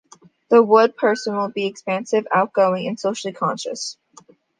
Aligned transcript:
The 0.49 0.63
Wood 0.63 0.97
person 0.97 1.37
will 1.37 1.49
be 1.49 1.67
expansive, 1.67 2.25
outgoing 2.33 2.87
and 2.87 2.99
socially 2.99 3.33
conscious. 3.33 3.97